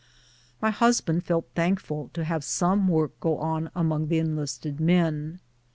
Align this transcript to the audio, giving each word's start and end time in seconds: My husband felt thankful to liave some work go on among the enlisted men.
My 0.63 0.71
husband 0.71 1.23
felt 1.25 1.51
thankful 1.53 2.09
to 2.15 2.23
liave 2.23 2.41
some 2.41 2.87
work 2.87 3.19
go 3.19 3.37
on 3.37 3.69
among 3.75 4.07
the 4.07 4.17
enlisted 4.17 4.79
men. 4.79 5.39